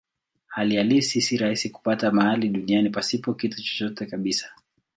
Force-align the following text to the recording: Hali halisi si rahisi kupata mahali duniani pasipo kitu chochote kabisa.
Hali 0.55 0.75
halisi 0.77 1.21
si 1.21 1.37
rahisi 1.37 1.69
kupata 1.69 2.11
mahali 2.11 2.49
duniani 2.49 2.89
pasipo 2.89 3.33
kitu 3.33 3.57
chochote 3.57 4.05
kabisa. 4.05 4.51